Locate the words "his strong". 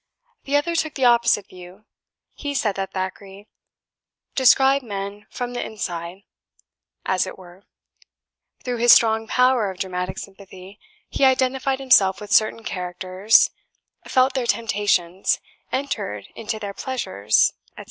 8.77-9.27